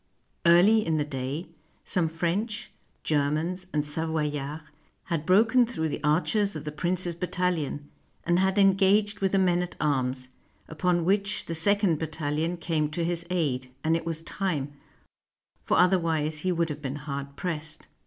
[0.47, 1.49] Early in the day,
[1.83, 2.71] some French,
[3.03, 4.63] Germans, and Savoy ards
[5.03, 7.87] had broken through the archers of the prince's battalion,
[8.23, 10.29] and had engaged with the men at arms;
[10.67, 13.95] upon 178 THE BATTLE OF CRECY which the second battalion came to his "aid, and
[13.95, 14.73] it was time,
[15.63, 17.85] for otherwise he would have been hard pressed.